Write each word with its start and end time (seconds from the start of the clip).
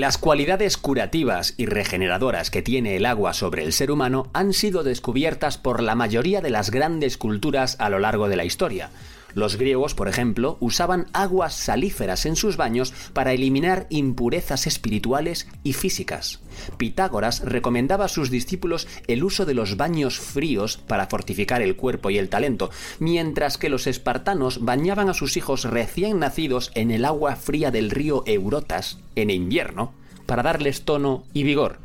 Las 0.00 0.16
cualidades 0.16 0.78
curativas 0.78 1.52
y 1.58 1.66
regeneradoras 1.66 2.50
que 2.50 2.62
tiene 2.62 2.96
el 2.96 3.04
agua 3.04 3.34
sobre 3.34 3.64
el 3.64 3.74
ser 3.74 3.90
humano 3.90 4.30
han 4.32 4.54
sido 4.54 4.82
descubiertas 4.82 5.58
por 5.58 5.82
la 5.82 5.94
mayoría 5.94 6.40
de 6.40 6.48
las 6.48 6.70
grandes 6.70 7.18
culturas 7.18 7.76
a 7.78 7.90
lo 7.90 7.98
largo 7.98 8.26
de 8.30 8.36
la 8.36 8.46
historia. 8.46 8.88
Los 9.34 9.56
griegos, 9.56 9.94
por 9.94 10.08
ejemplo, 10.08 10.56
usaban 10.60 11.06
aguas 11.12 11.54
salíferas 11.54 12.26
en 12.26 12.36
sus 12.36 12.56
baños 12.56 12.92
para 13.12 13.32
eliminar 13.32 13.86
impurezas 13.90 14.66
espirituales 14.66 15.48
y 15.62 15.72
físicas. 15.72 16.40
Pitágoras 16.76 17.40
recomendaba 17.44 18.06
a 18.06 18.08
sus 18.08 18.30
discípulos 18.30 18.88
el 19.06 19.24
uso 19.24 19.46
de 19.46 19.54
los 19.54 19.76
baños 19.76 20.18
fríos 20.18 20.76
para 20.76 21.06
fortificar 21.06 21.62
el 21.62 21.76
cuerpo 21.76 22.10
y 22.10 22.18
el 22.18 22.28
talento, 22.28 22.70
mientras 22.98 23.58
que 23.58 23.68
los 23.68 23.86
espartanos 23.86 24.64
bañaban 24.64 25.08
a 25.08 25.14
sus 25.14 25.36
hijos 25.36 25.64
recién 25.64 26.18
nacidos 26.18 26.70
en 26.74 26.90
el 26.90 27.04
agua 27.04 27.36
fría 27.36 27.70
del 27.70 27.90
río 27.90 28.22
Eurotas 28.26 28.98
en 29.16 29.30
invierno 29.30 29.92
para 30.26 30.44
darles 30.44 30.82
tono 30.82 31.24
y 31.32 31.42
vigor, 31.42 31.78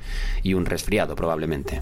y 0.44 0.54
un 0.54 0.66
resfriado 0.66 1.16
probablemente. 1.16 1.82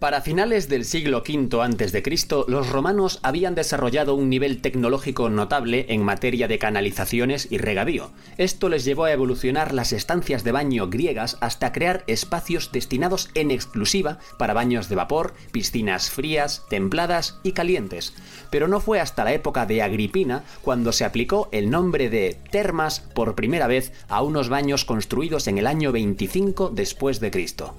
Para 0.00 0.22
finales 0.22 0.70
del 0.70 0.86
siglo 0.86 1.18
V 1.18 1.62
a.C., 1.62 2.02
los 2.48 2.70
romanos 2.70 3.20
habían 3.22 3.54
desarrollado 3.54 4.14
un 4.14 4.30
nivel 4.30 4.62
tecnológico 4.62 5.28
notable 5.28 5.84
en 5.90 6.02
materia 6.02 6.48
de 6.48 6.58
canalizaciones 6.58 7.48
y 7.50 7.58
regadío. 7.58 8.10
Esto 8.38 8.70
les 8.70 8.86
llevó 8.86 9.04
a 9.04 9.12
evolucionar 9.12 9.74
las 9.74 9.92
estancias 9.92 10.42
de 10.42 10.52
baño 10.52 10.88
griegas 10.88 11.36
hasta 11.42 11.72
crear 11.72 12.02
espacios 12.06 12.72
destinados 12.72 13.28
en 13.34 13.50
exclusiva 13.50 14.20
para 14.38 14.54
baños 14.54 14.88
de 14.88 14.96
vapor, 14.96 15.34
piscinas 15.52 16.08
frías, 16.08 16.64
templadas 16.70 17.38
y 17.42 17.52
calientes. 17.52 18.14
Pero 18.48 18.68
no 18.68 18.80
fue 18.80 19.00
hasta 19.00 19.22
la 19.22 19.34
época 19.34 19.66
de 19.66 19.82
Agripina 19.82 20.44
cuando 20.62 20.92
se 20.92 21.04
aplicó 21.04 21.50
el 21.52 21.68
nombre 21.68 22.08
de 22.08 22.38
termas 22.50 23.00
por 23.00 23.34
primera 23.34 23.66
vez 23.66 23.92
a 24.08 24.22
unos 24.22 24.48
baños 24.48 24.86
construidos 24.86 25.46
en 25.46 25.58
el 25.58 25.66
año 25.66 25.92
25 25.92 26.70
después 26.70 27.20
de 27.20 27.30
Cristo. 27.30 27.74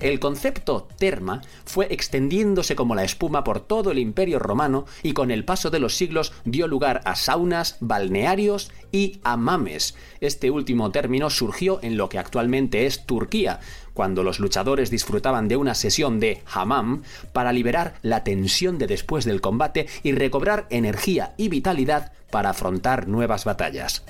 El 0.00 0.20
concepto 0.20 0.86
terma 0.96 1.42
fue 1.64 1.88
extendiéndose 1.90 2.76
como 2.76 2.94
la 2.94 3.04
espuma 3.04 3.42
por 3.42 3.60
todo 3.60 3.90
el 3.90 3.98
imperio 3.98 4.38
romano 4.38 4.86
y 5.02 5.12
con 5.12 5.30
el 5.30 5.44
paso 5.44 5.70
de 5.70 5.80
los 5.80 5.96
siglos 5.96 6.32
dio 6.44 6.68
lugar 6.68 7.00
a 7.04 7.16
saunas, 7.16 7.76
balnearios 7.80 8.70
y 8.92 9.20
amames. 9.24 9.96
Este 10.20 10.50
último 10.50 10.92
término 10.92 11.30
surgió 11.30 11.80
en 11.82 11.96
lo 11.96 12.08
que 12.08 12.18
actualmente 12.18 12.86
es 12.86 13.06
Turquía, 13.06 13.60
cuando 13.92 14.22
los 14.22 14.38
luchadores 14.38 14.90
disfrutaban 14.90 15.48
de 15.48 15.56
una 15.56 15.74
sesión 15.74 16.20
de 16.20 16.42
hammam 16.46 17.02
para 17.32 17.52
liberar 17.52 17.94
la 18.02 18.22
tensión 18.22 18.78
de 18.78 18.86
después 18.86 19.24
del 19.24 19.40
combate 19.40 19.88
y 20.04 20.12
recobrar 20.12 20.66
energía 20.70 21.34
y 21.36 21.48
vitalidad 21.48 22.12
para 22.30 22.50
afrontar 22.50 23.08
nuevas 23.08 23.44
batallas. 23.44 24.04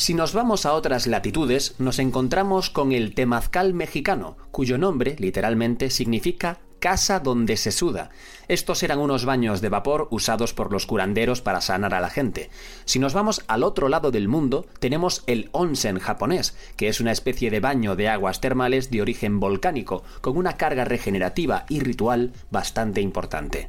Si 0.00 0.14
nos 0.14 0.32
vamos 0.32 0.64
a 0.64 0.72
otras 0.72 1.06
latitudes, 1.06 1.74
nos 1.78 1.98
encontramos 1.98 2.70
con 2.70 2.92
el 2.92 3.14
temazcal 3.14 3.74
mexicano, 3.74 4.38
cuyo 4.50 4.78
nombre 4.78 5.14
literalmente 5.18 5.90
significa 5.90 6.56
casa 6.78 7.20
donde 7.20 7.58
se 7.58 7.70
suda. 7.70 8.08
Estos 8.48 8.82
eran 8.82 8.98
unos 8.98 9.26
baños 9.26 9.60
de 9.60 9.68
vapor 9.68 10.08
usados 10.10 10.54
por 10.54 10.72
los 10.72 10.86
curanderos 10.86 11.42
para 11.42 11.60
sanar 11.60 11.92
a 11.92 12.00
la 12.00 12.08
gente. 12.08 12.48
Si 12.86 12.98
nos 12.98 13.12
vamos 13.12 13.44
al 13.46 13.62
otro 13.62 13.90
lado 13.90 14.10
del 14.10 14.26
mundo, 14.26 14.64
tenemos 14.78 15.22
el 15.26 15.50
onsen 15.52 15.98
japonés, 15.98 16.56
que 16.76 16.88
es 16.88 17.02
una 17.02 17.12
especie 17.12 17.50
de 17.50 17.60
baño 17.60 17.94
de 17.94 18.08
aguas 18.08 18.40
termales 18.40 18.90
de 18.90 19.02
origen 19.02 19.38
volcánico, 19.38 20.02
con 20.22 20.38
una 20.38 20.56
carga 20.56 20.86
regenerativa 20.86 21.66
y 21.68 21.80
ritual 21.80 22.32
bastante 22.50 23.02
importante. 23.02 23.68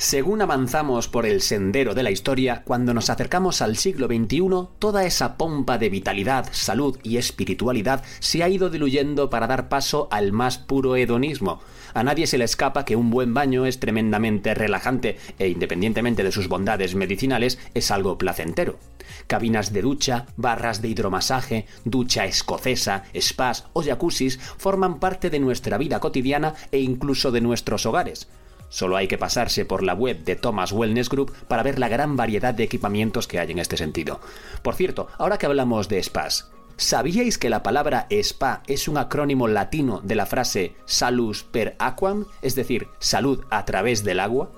Según 0.00 0.42
avanzamos 0.42 1.08
por 1.08 1.26
el 1.26 1.42
sendero 1.42 1.92
de 1.92 2.04
la 2.04 2.12
historia, 2.12 2.62
cuando 2.64 2.94
nos 2.94 3.10
acercamos 3.10 3.60
al 3.60 3.76
siglo 3.76 4.06
XXI, 4.06 4.68
toda 4.78 5.04
esa 5.04 5.36
pompa 5.36 5.76
de 5.76 5.88
vitalidad, 5.88 6.46
salud 6.52 6.96
y 7.02 7.16
espiritualidad 7.16 8.04
se 8.20 8.44
ha 8.44 8.48
ido 8.48 8.70
diluyendo 8.70 9.28
para 9.28 9.48
dar 9.48 9.68
paso 9.68 10.06
al 10.12 10.30
más 10.30 10.56
puro 10.56 10.94
hedonismo. 10.94 11.58
A 11.94 12.04
nadie 12.04 12.28
se 12.28 12.38
le 12.38 12.44
escapa 12.44 12.84
que 12.84 12.94
un 12.94 13.10
buen 13.10 13.34
baño 13.34 13.66
es 13.66 13.80
tremendamente 13.80 14.54
relajante 14.54 15.18
e 15.36 15.48
independientemente 15.48 16.22
de 16.22 16.30
sus 16.30 16.46
bondades 16.46 16.94
medicinales, 16.94 17.58
es 17.74 17.90
algo 17.90 18.18
placentero. 18.18 18.78
Cabinas 19.26 19.72
de 19.72 19.82
ducha, 19.82 20.26
barras 20.36 20.80
de 20.80 20.90
hidromasaje, 20.90 21.66
ducha 21.84 22.24
escocesa, 22.24 23.02
spas 23.20 23.66
o 23.72 23.82
jacuzzis 23.82 24.38
forman 24.38 25.00
parte 25.00 25.28
de 25.28 25.40
nuestra 25.40 25.76
vida 25.76 25.98
cotidiana 25.98 26.54
e 26.70 26.78
incluso 26.78 27.32
de 27.32 27.40
nuestros 27.40 27.84
hogares. 27.84 28.28
Solo 28.68 28.96
hay 28.96 29.08
que 29.08 29.18
pasarse 29.18 29.64
por 29.64 29.82
la 29.82 29.94
web 29.94 30.24
de 30.24 30.36
Thomas 30.36 30.72
Wellness 30.72 31.08
Group 31.08 31.32
para 31.48 31.62
ver 31.62 31.78
la 31.78 31.88
gran 31.88 32.16
variedad 32.16 32.54
de 32.54 32.64
equipamientos 32.64 33.26
que 33.26 33.38
hay 33.38 33.50
en 33.50 33.58
este 33.58 33.76
sentido. 33.76 34.20
Por 34.62 34.74
cierto, 34.74 35.08
ahora 35.18 35.38
que 35.38 35.46
hablamos 35.46 35.88
de 35.88 36.02
spas, 36.02 36.50
¿sabíais 36.76 37.38
que 37.38 37.50
la 37.50 37.62
palabra 37.62 38.06
spa 38.10 38.62
es 38.66 38.88
un 38.88 38.98
acrónimo 38.98 39.48
latino 39.48 40.00
de 40.02 40.14
la 40.14 40.26
frase 40.26 40.74
salus 40.84 41.44
per 41.44 41.76
aquam, 41.78 42.26
es 42.42 42.54
decir, 42.54 42.88
salud 42.98 43.44
a 43.50 43.64
través 43.64 44.04
del 44.04 44.20
agua? 44.20 44.50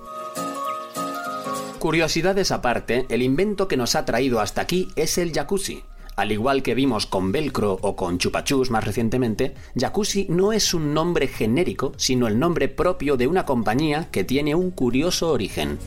Curiosidades 1.78 2.50
aparte, 2.50 3.06
el 3.08 3.22
invento 3.22 3.66
que 3.66 3.78
nos 3.78 3.94
ha 3.94 4.04
traído 4.04 4.40
hasta 4.40 4.60
aquí 4.60 4.88
es 4.96 5.16
el 5.16 5.32
jacuzzi. 5.32 5.82
Al 6.20 6.32
igual 6.32 6.62
que 6.62 6.74
vimos 6.74 7.06
con 7.06 7.32
Velcro 7.32 7.78
o 7.80 7.96
con 7.96 8.18
Chupachus 8.18 8.70
más 8.70 8.84
recientemente, 8.84 9.54
Jacuzzi 9.74 10.26
no 10.28 10.52
es 10.52 10.74
un 10.74 10.92
nombre 10.92 11.28
genérico, 11.28 11.94
sino 11.96 12.28
el 12.28 12.38
nombre 12.38 12.68
propio 12.68 13.16
de 13.16 13.26
una 13.26 13.46
compañía 13.46 14.10
que 14.10 14.22
tiene 14.22 14.54
un 14.54 14.70
curioso 14.70 15.30
origen. 15.30 15.78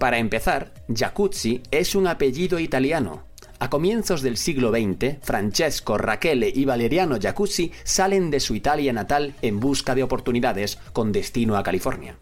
Para 0.00 0.18
empezar, 0.18 0.72
Jacuzzi 0.92 1.62
es 1.70 1.94
un 1.94 2.08
apellido 2.08 2.58
italiano. 2.58 3.22
A 3.60 3.70
comienzos 3.70 4.22
del 4.22 4.36
siglo 4.36 4.72
XX, 4.72 5.18
Francesco, 5.22 5.98
Rachele 5.98 6.50
y 6.52 6.64
Valeriano 6.64 7.16
Jacuzzi 7.20 7.70
salen 7.84 8.32
de 8.32 8.40
su 8.40 8.56
Italia 8.56 8.92
natal 8.92 9.36
en 9.40 9.60
busca 9.60 9.94
de 9.94 10.02
oportunidades 10.02 10.80
con 10.92 11.12
destino 11.12 11.56
a 11.56 11.62
California. 11.62 12.16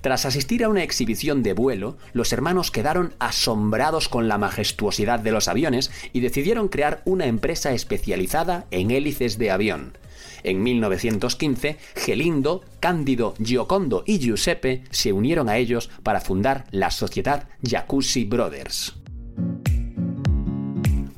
Tras 0.00 0.26
asistir 0.26 0.64
a 0.64 0.68
una 0.68 0.82
exhibición 0.82 1.42
de 1.42 1.52
vuelo, 1.52 1.96
los 2.12 2.32
hermanos 2.32 2.70
quedaron 2.70 3.14
asombrados 3.18 4.08
con 4.08 4.28
la 4.28 4.38
majestuosidad 4.38 5.20
de 5.20 5.32
los 5.32 5.48
aviones 5.48 5.90
y 6.12 6.20
decidieron 6.20 6.68
crear 6.68 7.02
una 7.04 7.26
empresa 7.26 7.72
especializada 7.72 8.66
en 8.70 8.90
hélices 8.90 9.38
de 9.38 9.50
avión. 9.50 9.98
En 10.42 10.62
1915, 10.62 11.76
Gelindo, 11.96 12.64
Cándido, 12.80 13.34
Giocondo 13.42 14.04
y 14.06 14.18
Giuseppe 14.18 14.84
se 14.90 15.12
unieron 15.12 15.48
a 15.48 15.58
ellos 15.58 15.90
para 16.02 16.20
fundar 16.20 16.64
la 16.70 16.90
sociedad 16.90 17.48
Jacuzzi 17.62 18.24
Brothers. 18.24 18.94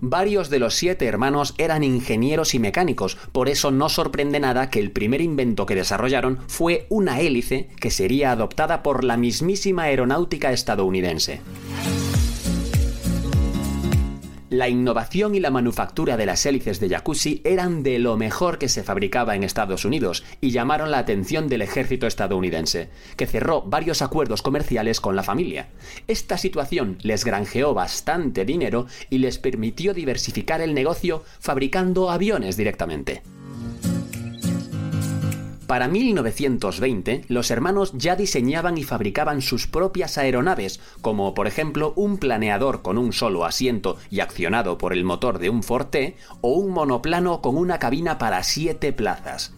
Varios 0.04 0.50
de 0.50 0.58
los 0.58 0.75
siete 0.75 1.06
hermanos 1.06 1.54
eran 1.58 1.84
ingenieros 1.84 2.54
y 2.54 2.58
mecánicos, 2.58 3.16
por 3.31 3.49
eso 3.49 3.70
no 3.70 3.88
sorprende 3.88 4.40
nada 4.40 4.69
que 4.69 4.81
el 4.81 4.90
primer 4.90 5.20
invento 5.20 5.64
que 5.64 5.76
desarrollaron 5.76 6.40
fue 6.49 6.87
una 6.88 7.20
hélice 7.20 7.69
que 7.78 7.93
sería 7.93 8.32
adoptada 8.32 8.82
por 8.82 9.04
la 9.04 9.16
mismísima 9.16 9.84
aeronáutica 9.84 10.50
estadounidense. 10.50 11.40
La 14.52 14.69
innovación 14.69 15.34
y 15.34 15.40
la 15.40 15.50
manufactura 15.50 16.19
de 16.19 16.26
las 16.26 16.44
hélices 16.44 16.78
de 16.78 16.90
jacuzzi 16.90 17.40
eran 17.43 17.82
de 17.82 17.99
lo 17.99 18.19
mejor 18.19 18.58
que 18.58 18.69
se 18.69 18.82
fabricaba 18.82 19.34
en 19.34 19.44
Estados 19.44 19.87
Unidos 19.87 20.25
y 20.43 20.50
llamaron 20.50 20.90
la 20.90 20.99
atención 20.99 21.49
del 21.49 21.62
ejército 21.62 22.06
estadounidense, 22.06 22.90
que 23.16 23.26
cerró 23.26 23.62
varios 23.62 24.02
acuerdos 24.02 24.43
comerciales 24.43 25.00
con 25.00 25.16
la 25.16 25.22
familia. 25.22 25.69
Esta 26.06 26.37
situación 26.37 26.99
les 27.00 27.25
granjeó 27.25 27.72
bastante 27.72 28.44
dinero 28.44 28.88
y 29.08 29.19
les 29.19 29.38
permitió 29.38 29.94
diversificar 29.94 30.60
el 30.60 30.75
negocio 30.75 31.25
fabricando 31.40 32.10
aviones 32.10 32.58
directamente. 32.58 33.22
Para 35.72 35.88
1920, 35.88 37.24
los 37.28 37.50
hermanos 37.50 37.92
ya 37.94 38.14
diseñaban 38.14 38.76
y 38.76 38.84
fabricaban 38.84 39.40
sus 39.40 39.66
propias 39.66 40.19
aeronaves, 40.19 40.80
como 41.00 41.32
por 41.32 41.46
ejemplo 41.46 41.94
un 41.96 42.19
planeador 42.19 42.82
con 42.82 42.98
un 42.98 43.14
solo 43.14 43.46
asiento 43.46 43.96
y 44.10 44.20
accionado 44.20 44.76
por 44.76 44.92
el 44.92 45.02
motor 45.02 45.38
de 45.38 45.48
un 45.48 45.62
Forte, 45.62 46.19
o 46.42 46.50
un 46.50 46.72
monoplano 46.72 47.40
con 47.40 47.56
una 47.56 47.78
cabina 47.78 48.19
para 48.19 48.42
siete 48.42 48.92
plazas. 48.92 49.54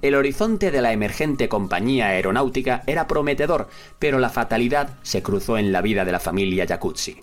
El 0.00 0.14
horizonte 0.14 0.70
de 0.70 0.80
la 0.80 0.94
emergente 0.94 1.50
compañía 1.50 2.06
aeronáutica 2.06 2.84
era 2.86 3.06
prometedor, 3.06 3.68
pero 3.98 4.18
la 4.18 4.30
fatalidad 4.30 4.94
se 5.02 5.22
cruzó 5.22 5.58
en 5.58 5.70
la 5.70 5.82
vida 5.82 6.06
de 6.06 6.12
la 6.12 6.18
familia 6.18 6.66
Jacuzzi. 6.66 7.22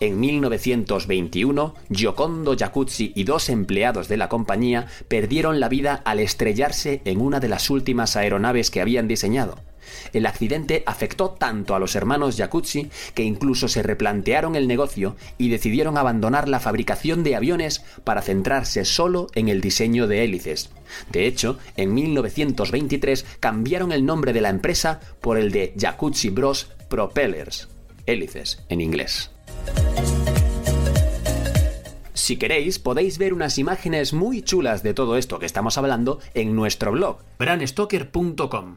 En 0.00 0.20
1921, 0.20 1.74
Giocondo 1.90 2.56
Jacuzzi 2.56 3.12
y 3.14 3.24
dos 3.24 3.48
empleados 3.48 4.08
de 4.08 4.16
la 4.16 4.28
compañía 4.28 4.86
perdieron 5.08 5.60
la 5.60 5.68
vida 5.68 6.02
al 6.04 6.20
estrellarse 6.20 7.02
en 7.04 7.20
una 7.20 7.40
de 7.40 7.48
las 7.48 7.70
últimas 7.70 8.16
aeronaves 8.16 8.70
que 8.70 8.80
habían 8.80 9.08
diseñado. 9.08 9.58
El 10.12 10.26
accidente 10.26 10.82
afectó 10.86 11.30
tanto 11.30 11.74
a 11.74 11.78
los 11.78 11.96
hermanos 11.96 12.36
Jacuzzi 12.36 12.90
que 13.14 13.24
incluso 13.24 13.68
se 13.68 13.82
replantearon 13.82 14.56
el 14.56 14.68
negocio 14.68 15.16
y 15.38 15.48
decidieron 15.48 15.98
abandonar 15.98 16.48
la 16.48 16.60
fabricación 16.60 17.22
de 17.24 17.36
aviones 17.36 17.82
para 18.04 18.22
centrarse 18.22 18.84
solo 18.84 19.26
en 19.34 19.48
el 19.48 19.60
diseño 19.60 20.06
de 20.06 20.24
hélices. 20.24 20.70
De 21.10 21.26
hecho, 21.26 21.58
en 21.76 21.94
1923 21.94 23.24
cambiaron 23.40 23.92
el 23.92 24.04
nombre 24.04 24.32
de 24.32 24.40
la 24.40 24.50
empresa 24.50 25.00
por 25.20 25.38
el 25.38 25.50
de 25.50 25.74
Jacuzzi 25.78 26.30
Bros 26.30 26.70
Propellers, 26.88 27.68
hélices 28.06 28.62
en 28.68 28.80
inglés. 28.80 29.30
Si 32.14 32.36
queréis, 32.36 32.78
podéis 32.78 33.18
ver 33.18 33.34
unas 33.34 33.58
imágenes 33.58 34.12
muy 34.12 34.42
chulas 34.42 34.82
de 34.82 34.94
todo 34.94 35.16
esto 35.16 35.38
que 35.38 35.46
estamos 35.46 35.76
hablando 35.76 36.20
en 36.34 36.54
nuestro 36.54 36.92
blog, 36.92 37.18
branstoker.com. 37.38 38.76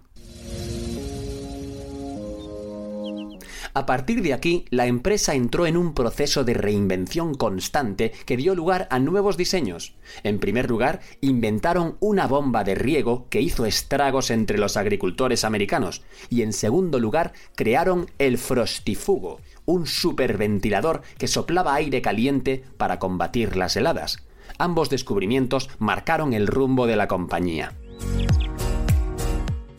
A 3.77 3.86
partir 3.86 4.22
de 4.22 4.31
aquí, 4.31 4.63
la 4.69 4.88
empresa 4.88 5.36
entró 5.36 5.66
en 5.68 5.75
un 5.75 5.94
proceso 5.94 6.45
de 6.45 6.54
reinvención 6.54 7.33
constante 7.33 8.13
que 8.25 8.38
dio 8.38 8.56
lugar 8.56 8.88
a 8.89 9.00
nuevos 9.00 9.36
diseños. 9.36 9.95
En 10.24 10.39
primer 10.39 10.69
lugar, 10.69 11.01
inventaron 11.19 11.98
una 12.00 12.25
bomba 12.25 12.63
de 12.63 12.74
riego 12.74 13.27
que 13.30 13.42
hizo 13.42 13.66
estragos 13.66 14.31
entre 14.31 14.60
los 14.60 14.77
agricultores 14.77 15.44
americanos, 15.44 16.04
y 16.30 16.42
en 16.42 16.54
segundo 16.54 17.00
lugar, 17.00 17.33
crearon 17.56 18.10
el 18.18 18.38
frostifugo, 18.38 19.42
un 19.66 19.88
superventilador 19.88 21.01
que 21.18 21.27
soplaba 21.27 21.75
aire 21.75 22.01
caliente 22.01 22.63
para 22.77 22.98
combatir 22.98 23.57
las 23.57 23.75
heladas. 23.75 24.24
Ambos 24.57 24.89
descubrimientos 24.89 25.69
marcaron 25.80 26.31
el 26.31 26.48
rumbo 26.48 26.88
de 26.88 26.95
la 26.95 27.10
compañía. 27.10 27.74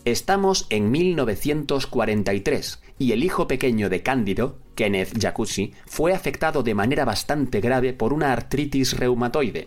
Estamos 0.06 0.66
en 0.70 0.92
1943 0.92 2.80
y 2.96 3.10
el 3.10 3.24
hijo 3.24 3.48
pequeño 3.48 3.88
de 3.88 4.04
Cándido, 4.04 4.60
Kenneth 4.76 5.20
Jacuzzi, 5.20 5.74
fue 5.84 6.14
afectado 6.14 6.62
de 6.62 6.74
manera 6.76 7.04
bastante 7.04 7.60
grave 7.60 7.92
por 7.92 8.12
una 8.12 8.32
artritis 8.32 8.96
reumatoide. 8.96 9.66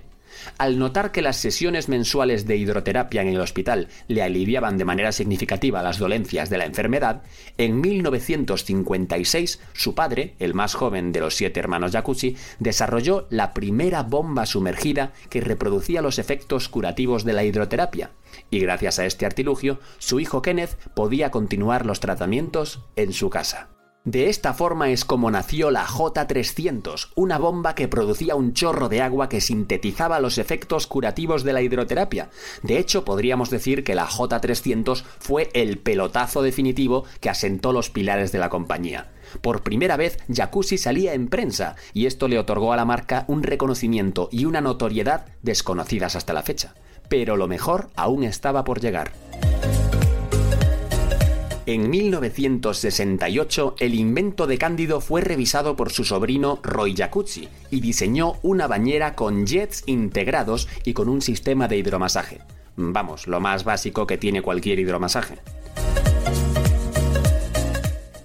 Al 0.57 0.79
notar 0.79 1.11
que 1.11 1.21
las 1.21 1.37
sesiones 1.37 1.89
mensuales 1.89 2.45
de 2.45 2.57
hidroterapia 2.57 3.21
en 3.21 3.29
el 3.29 3.39
hospital 3.39 3.87
le 4.07 4.23
aliviaban 4.23 4.77
de 4.77 4.85
manera 4.85 5.11
significativa 5.11 5.83
las 5.83 5.97
dolencias 5.97 6.49
de 6.49 6.57
la 6.57 6.65
enfermedad, 6.65 7.23
en 7.57 7.81
1956 7.81 9.59
su 9.73 9.95
padre, 9.95 10.35
el 10.39 10.53
más 10.53 10.73
joven 10.75 11.11
de 11.11 11.21
los 11.21 11.35
siete 11.35 11.59
hermanos 11.59 11.91
Jacuzzi, 11.91 12.35
desarrolló 12.59 13.27
la 13.29 13.53
primera 13.53 14.03
bomba 14.03 14.45
sumergida 14.45 15.13
que 15.29 15.41
reproducía 15.41 16.01
los 16.01 16.19
efectos 16.19 16.69
curativos 16.69 17.23
de 17.23 17.33
la 17.33 17.43
hidroterapia. 17.43 18.11
Y 18.49 18.59
gracias 18.59 18.99
a 18.99 19.05
este 19.05 19.25
artilugio, 19.25 19.79
su 19.97 20.19
hijo 20.19 20.41
Kenneth 20.41 20.77
podía 20.93 21.31
continuar 21.31 21.85
los 21.85 21.99
tratamientos 21.99 22.81
en 22.95 23.13
su 23.13 23.29
casa. 23.29 23.69
De 24.05 24.29
esta 24.29 24.53
forma 24.53 24.91
es 24.91 25.03
como 25.03 25.29
nació 25.29 25.71
la 25.71 25.85
J300, 25.85 27.09
una 27.15 27.37
bomba 27.37 27.75
que 27.75 27.89
producía 27.89 28.35
un 28.35 28.53
chorro 28.53 28.87
de 28.87 29.01
agua 29.01 29.27
que 29.27 29.41
sintetizaba 29.41 30.21
los 30.21 30.37
efectos 30.37 30.87
curativos 30.87 31.43
de 31.43 31.51
la 31.51 31.61
hidroterapia. 31.61 32.29
De 32.63 32.77
hecho, 32.77 33.03
podríamos 33.03 33.49
decir 33.49 33.83
que 33.83 33.95
la 33.95 34.07
J300 34.07 35.03
fue 35.19 35.49
el 35.53 35.79
pelotazo 35.79 36.41
definitivo 36.41 37.03
que 37.19 37.29
asentó 37.29 37.73
los 37.73 37.89
pilares 37.89 38.31
de 38.31 38.39
la 38.39 38.49
compañía. 38.49 39.11
Por 39.41 39.63
primera 39.63 39.97
vez, 39.97 40.17
Jacuzzi 40.33 40.77
salía 40.77 41.13
en 41.13 41.27
prensa, 41.27 41.75
y 41.93 42.05
esto 42.05 42.29
le 42.29 42.39
otorgó 42.39 42.71
a 42.71 42.77
la 42.77 42.85
marca 42.85 43.25
un 43.27 43.43
reconocimiento 43.43 44.29
y 44.31 44.45
una 44.45 44.61
notoriedad 44.61 45.25
desconocidas 45.41 46.15
hasta 46.15 46.33
la 46.33 46.41
fecha. 46.41 46.73
Pero 47.09 47.35
lo 47.35 47.47
mejor 47.47 47.89
aún 47.95 48.23
estaba 48.23 48.63
por 48.63 48.79
llegar. 48.79 49.11
En 51.69 51.91
1968, 51.91 53.75
el 53.77 53.93
invento 53.93 54.47
de 54.47 54.57
Cándido 54.57 55.01
fue 55.01 55.21
revisado 55.21 55.75
por 55.75 55.91
su 55.91 56.03
sobrino 56.03 56.59
Roy 56.63 56.95
Jacuzzi 56.95 57.47
y 57.69 57.79
diseñó 57.79 58.37
una 58.41 58.65
bañera 58.65 59.13
con 59.13 59.45
jets 59.45 59.83
integrados 59.85 60.67
y 60.83 60.93
con 60.93 61.07
un 61.07 61.21
sistema 61.21 61.67
de 61.67 61.77
hidromasaje. 61.77 62.39
Vamos, 62.75 63.27
lo 63.27 63.39
más 63.39 63.65
básico 63.65 64.07
que 64.07 64.17
tiene 64.17 64.41
cualquier 64.41 64.79
hidromasaje. 64.79 65.35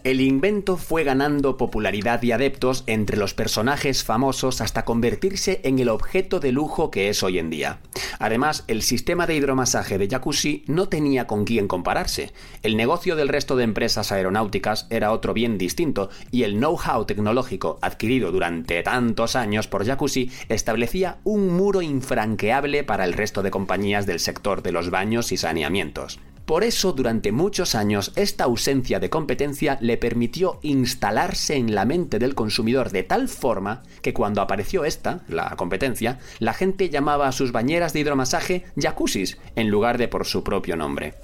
El 0.04 0.22
invento 0.22 0.78
fue 0.78 1.04
ganando 1.04 1.58
popularidad 1.58 2.22
y 2.22 2.32
adeptos 2.32 2.84
entre 2.86 3.18
los 3.18 3.34
personajes 3.34 4.04
famosos 4.04 4.62
hasta 4.62 4.86
convertirse 4.86 5.60
en 5.64 5.78
el 5.78 5.90
objeto 5.90 6.40
de 6.40 6.52
lujo 6.52 6.90
que 6.90 7.10
es 7.10 7.22
hoy 7.22 7.38
en 7.38 7.50
día. 7.50 7.80
Además, 8.18 8.64
el 8.68 8.82
sistema 8.82 9.26
de 9.26 9.34
hidromasaje 9.34 9.98
de 9.98 10.08
Jacuzzi 10.08 10.64
no 10.66 10.88
tenía 10.88 11.26
con 11.26 11.44
quién 11.44 11.68
compararse. 11.68 12.32
El 12.62 12.76
negocio 12.76 13.16
del 13.16 13.28
resto 13.28 13.56
de 13.56 13.64
empresas 13.64 14.12
aeronáuticas 14.12 14.86
era 14.90 15.12
otro 15.12 15.34
bien 15.34 15.58
distinto 15.58 16.10
y 16.30 16.42
el 16.42 16.54
know-how 16.54 17.04
tecnológico 17.04 17.78
adquirido 17.82 18.32
durante 18.32 18.82
tantos 18.82 19.36
años 19.36 19.68
por 19.68 19.84
Jacuzzi 19.86 20.30
establecía 20.48 21.18
un 21.24 21.52
muro 21.52 21.82
infranqueable 21.82 22.84
para 22.84 23.04
el 23.04 23.12
resto 23.12 23.42
de 23.42 23.50
compañías 23.50 24.06
del 24.06 24.20
sector 24.20 24.62
de 24.62 24.72
los 24.72 24.90
baños 24.90 25.32
y 25.32 25.36
saneamientos. 25.36 26.18
Por 26.44 26.62
eso, 26.62 26.92
durante 26.92 27.32
muchos 27.32 27.74
años, 27.74 28.12
esta 28.16 28.44
ausencia 28.44 29.00
de 29.00 29.08
competencia 29.08 29.78
le 29.80 29.96
permitió 29.96 30.58
instalarse 30.62 31.56
en 31.56 31.74
la 31.74 31.86
mente 31.86 32.18
del 32.18 32.34
consumidor 32.34 32.90
de 32.90 33.02
tal 33.02 33.28
forma 33.28 33.82
que 34.02 34.12
cuando 34.12 34.42
apareció 34.42 34.84
esta, 34.84 35.22
la 35.28 35.56
competencia, 35.56 36.18
la 36.40 36.52
gente 36.52 36.90
llamaba 36.90 37.28
a 37.28 37.32
sus 37.32 37.50
bañeras 37.50 37.94
de 37.94 38.00
hidromasaje 38.00 38.64
jacuzzis 38.78 39.38
en 39.56 39.70
lugar 39.70 39.96
de 39.96 40.08
por 40.08 40.26
su 40.26 40.44
propio 40.44 40.76
nombre. 40.76 41.14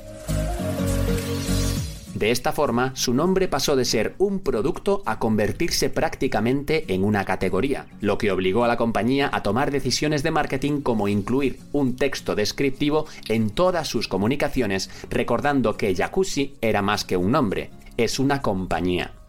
De 2.21 2.31
esta 2.31 2.53
forma, 2.53 2.93
su 2.97 3.15
nombre 3.15 3.49
pasó 3.49 3.77
de 3.77 3.87
ser 3.87 4.15
un 4.19 4.41
producto 4.41 5.03
a 5.07 5.19
convertirse 5.19 5.89
prácticamente 5.89 6.85
en 6.93 7.03
una 7.03 7.25
categoría, 7.25 7.87
lo 8.03 8.19
que 8.19 8.31
obligó 8.31 8.62
a 8.62 8.69
la 8.69 8.77
compañía 8.77 9.31
a 9.33 9.43
tomar 9.43 9.71
decisiones 9.71 10.23
de 10.23 10.31
marketing 10.31 10.83
como 10.83 11.09
incluir 11.09 11.61
un 11.73 11.97
texto 11.97 12.35
descriptivo 12.35 13.07
en 13.31 13.49
todas 13.49 13.89
sus 13.89 14.07
comunicaciones, 14.07 14.91
recordando 15.09 15.79
que 15.79 15.95
Jacuzzi 15.95 16.57
era 16.61 16.83
más 16.83 17.07
que 17.07 17.17
un 17.17 17.33
nombre, 17.33 17.71
es 17.97 18.19
una 18.19 18.43
compañía. 18.43 19.20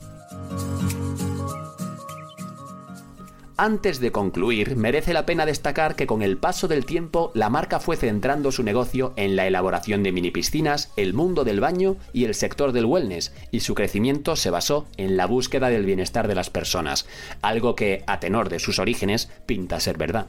Antes 3.63 3.99
de 3.99 4.11
concluir, 4.11 4.75
merece 4.75 5.13
la 5.13 5.27
pena 5.27 5.45
destacar 5.45 5.95
que 5.95 6.07
con 6.07 6.23
el 6.23 6.39
paso 6.39 6.67
del 6.67 6.83
tiempo 6.83 7.29
la 7.35 7.51
marca 7.51 7.79
fue 7.79 7.95
centrando 7.95 8.51
su 8.51 8.63
negocio 8.63 9.13
en 9.17 9.35
la 9.35 9.45
elaboración 9.45 10.01
de 10.01 10.11
mini 10.11 10.31
piscinas, 10.31 10.91
el 10.97 11.13
mundo 11.13 11.43
del 11.43 11.59
baño 11.59 11.95
y 12.11 12.25
el 12.25 12.33
sector 12.33 12.71
del 12.71 12.85
wellness, 12.85 13.31
y 13.51 13.59
su 13.59 13.75
crecimiento 13.75 14.35
se 14.35 14.49
basó 14.49 14.87
en 14.97 15.15
la 15.15 15.27
búsqueda 15.27 15.69
del 15.69 15.85
bienestar 15.85 16.27
de 16.27 16.33
las 16.33 16.49
personas, 16.49 17.05
algo 17.43 17.75
que, 17.75 18.03
a 18.07 18.19
tenor 18.19 18.49
de 18.49 18.57
sus 18.57 18.79
orígenes, 18.79 19.29
pinta 19.45 19.79
ser 19.79 19.95
verdad. 19.95 20.25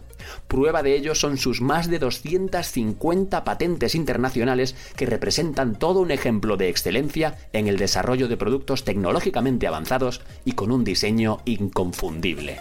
Prueba 0.47 0.83
de 0.83 0.95
ello 0.95 1.15
son 1.15 1.39
sus 1.39 1.63
más 1.63 1.89
de 1.89 2.01
250 2.01 3.45
patentes 3.45 3.95
internacionales 3.95 4.77
que 4.95 5.07
representan 5.07 5.79
todo 5.79 6.01
un 6.01 6.11
ejemplo 6.11 6.59
de 6.59 6.69
excelencia 6.69 7.39
en 7.55 7.67
el 7.67 7.79
desarrollo 7.79 8.29
de 8.29 8.37
productos 8.37 8.85
tecnológicamente 8.85 9.67
avanzados 9.67 10.21
y 10.45 10.53
con 10.53 10.71
un 10.71 10.85
diseño 10.85 11.39
inconfundible. 11.47 12.61